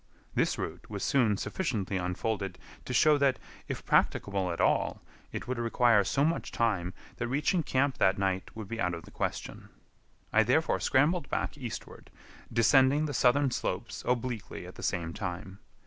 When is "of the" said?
8.95-9.11